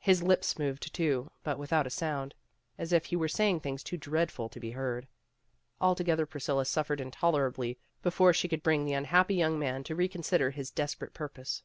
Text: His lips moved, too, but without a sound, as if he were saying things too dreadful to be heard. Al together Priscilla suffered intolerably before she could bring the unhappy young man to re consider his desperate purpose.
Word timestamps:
His 0.00 0.22
lips 0.22 0.58
moved, 0.58 0.92
too, 0.94 1.30
but 1.42 1.58
without 1.58 1.86
a 1.86 1.88
sound, 1.88 2.34
as 2.76 2.92
if 2.92 3.06
he 3.06 3.16
were 3.16 3.26
saying 3.26 3.60
things 3.60 3.82
too 3.82 3.96
dreadful 3.96 4.50
to 4.50 4.60
be 4.60 4.72
heard. 4.72 5.08
Al 5.80 5.94
together 5.94 6.26
Priscilla 6.26 6.66
suffered 6.66 7.00
intolerably 7.00 7.78
before 8.02 8.34
she 8.34 8.48
could 8.48 8.62
bring 8.62 8.84
the 8.84 8.92
unhappy 8.92 9.34
young 9.36 9.58
man 9.58 9.82
to 9.84 9.94
re 9.96 10.08
consider 10.08 10.50
his 10.50 10.70
desperate 10.70 11.14
purpose. 11.14 11.62